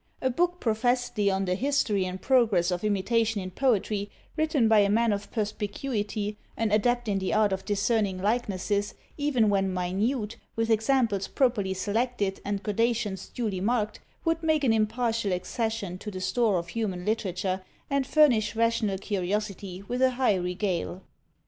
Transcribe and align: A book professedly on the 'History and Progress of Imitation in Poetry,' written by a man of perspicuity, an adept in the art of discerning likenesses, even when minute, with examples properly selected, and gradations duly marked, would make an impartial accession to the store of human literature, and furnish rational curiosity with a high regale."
A 0.19 0.31
book 0.31 0.59
professedly 0.59 1.29
on 1.29 1.45
the 1.45 1.53
'History 1.53 2.05
and 2.05 2.19
Progress 2.19 2.71
of 2.71 2.83
Imitation 2.83 3.39
in 3.39 3.51
Poetry,' 3.51 4.09
written 4.35 4.67
by 4.67 4.79
a 4.79 4.89
man 4.89 5.13
of 5.13 5.29
perspicuity, 5.29 6.39
an 6.57 6.71
adept 6.71 7.07
in 7.07 7.19
the 7.19 7.35
art 7.35 7.53
of 7.53 7.65
discerning 7.65 8.19
likenesses, 8.19 8.95
even 9.15 9.47
when 9.47 9.71
minute, 9.71 10.37
with 10.55 10.71
examples 10.71 11.27
properly 11.27 11.75
selected, 11.75 12.41
and 12.43 12.63
gradations 12.63 13.29
duly 13.29 13.61
marked, 13.61 13.99
would 14.25 14.41
make 14.41 14.63
an 14.63 14.73
impartial 14.73 15.31
accession 15.31 15.99
to 15.99 16.09
the 16.09 16.19
store 16.19 16.57
of 16.57 16.69
human 16.69 17.05
literature, 17.05 17.61
and 17.87 18.07
furnish 18.07 18.55
rational 18.55 18.97
curiosity 18.97 19.83
with 19.87 20.01
a 20.01 20.09
high 20.09 20.33
regale." 20.33 21.03